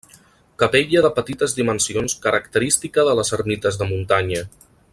Capella 0.61 1.03
de 1.05 1.11
petites 1.17 1.53
dimensions, 1.59 2.15
característica 2.25 3.07
de 3.09 3.15
les 3.21 3.33
ermites 3.39 3.79
de 3.83 3.89
muntanya. 3.93 4.41